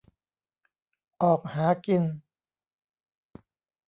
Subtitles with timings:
[1.23, 2.03] ออกหากิน